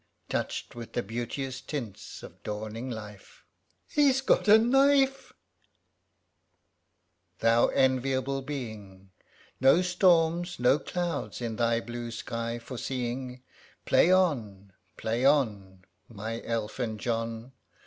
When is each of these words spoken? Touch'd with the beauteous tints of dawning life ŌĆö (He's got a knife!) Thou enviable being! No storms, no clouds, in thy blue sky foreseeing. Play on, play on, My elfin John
Touch'd 0.29 0.73
with 0.73 0.93
the 0.93 1.03
beauteous 1.03 1.61
tints 1.61 2.23
of 2.23 2.41
dawning 2.41 2.89
life 2.89 3.45
ŌĆö 3.51 3.93
(He's 3.97 4.21
got 4.21 4.47
a 4.47 4.57
knife!) 4.57 5.31
Thou 7.41 7.67
enviable 7.67 8.41
being! 8.41 9.11
No 9.59 9.83
storms, 9.83 10.59
no 10.59 10.79
clouds, 10.79 11.39
in 11.39 11.57
thy 11.57 11.81
blue 11.81 12.09
sky 12.09 12.57
foreseeing. 12.57 13.43
Play 13.85 14.11
on, 14.11 14.73
play 14.97 15.23
on, 15.23 15.85
My 16.07 16.41
elfin 16.41 16.97
John 16.97 17.51